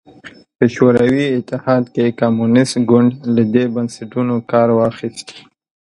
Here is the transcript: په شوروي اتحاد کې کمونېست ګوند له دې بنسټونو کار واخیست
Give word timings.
په 0.57 0.65
شوروي 0.75 1.25
اتحاد 1.37 1.83
کې 1.93 2.15
کمونېست 2.19 2.75
ګوند 2.89 3.11
له 3.35 3.43
دې 3.53 3.65
بنسټونو 3.75 4.35
کار 4.51 4.67
واخیست 4.79 5.27